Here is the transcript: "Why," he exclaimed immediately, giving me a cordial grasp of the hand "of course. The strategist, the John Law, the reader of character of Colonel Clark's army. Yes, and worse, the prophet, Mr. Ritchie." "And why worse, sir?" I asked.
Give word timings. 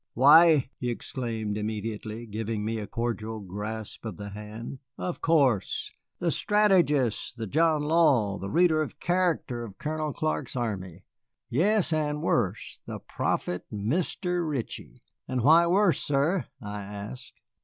"Why," 0.15 0.71
he 0.79 0.89
exclaimed 0.89 1.59
immediately, 1.59 2.25
giving 2.25 2.65
me 2.65 2.79
a 2.79 2.87
cordial 2.87 3.39
grasp 3.39 4.03
of 4.03 4.17
the 4.17 4.29
hand 4.29 4.79
"of 4.97 5.21
course. 5.21 5.91
The 6.17 6.31
strategist, 6.31 7.37
the 7.37 7.45
John 7.45 7.83
Law, 7.83 8.39
the 8.39 8.49
reader 8.49 8.81
of 8.81 8.99
character 8.99 9.63
of 9.63 9.77
Colonel 9.77 10.11
Clark's 10.11 10.55
army. 10.55 11.05
Yes, 11.51 11.93
and 11.93 12.19
worse, 12.23 12.81
the 12.87 12.97
prophet, 12.97 13.67
Mr. 13.71 14.49
Ritchie." 14.49 15.03
"And 15.27 15.41
why 15.43 15.67
worse, 15.67 16.01
sir?" 16.01 16.47
I 16.59 16.81
asked. 16.81 17.39